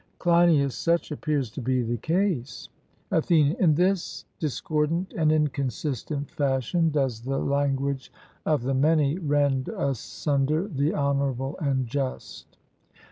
[0.17, 2.69] CLEINIAS: Such appears to be the case.
[3.11, 8.11] ATHENIAN: In this discordant and inconsistent fashion does the language
[8.43, 12.57] of the many rend asunder the honourable and just.